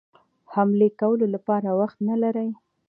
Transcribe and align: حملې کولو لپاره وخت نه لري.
حملې 0.53 0.89
کولو 0.99 1.25
لپاره 1.35 1.69
وخت 1.79 1.97
نه 2.09 2.15
لري. 2.23 2.49